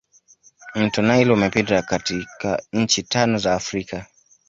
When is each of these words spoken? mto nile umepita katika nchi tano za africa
mto 0.75 1.01
nile 1.01 1.31
umepita 1.33 1.81
katika 1.81 2.63
nchi 2.73 3.03
tano 3.03 3.37
za 3.37 3.53
africa 3.55 4.05